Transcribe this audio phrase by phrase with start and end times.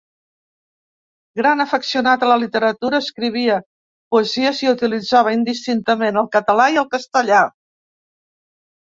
[1.41, 3.57] Gran afeccionat a la literatura, escrivia
[4.15, 7.43] poesies i utilitzava indistintament el català i el castellà.